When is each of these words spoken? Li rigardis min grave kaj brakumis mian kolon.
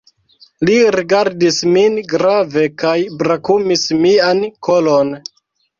Li 0.69 0.77
rigardis 0.95 1.59
min 1.77 2.01
grave 2.15 2.65
kaj 2.85 2.97
brakumis 3.23 3.89
mian 4.03 4.47
kolon. 4.71 5.19